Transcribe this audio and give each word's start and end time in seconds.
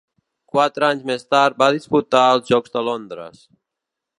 Quatre 0.53 0.87
anys 0.87 1.03
més 1.09 1.27
tard 1.35 1.59
va 1.63 1.67
disputar 1.75 2.25
els 2.33 2.51
Jocs 2.55 2.77
de 2.79 2.83
Londres. 2.89 3.45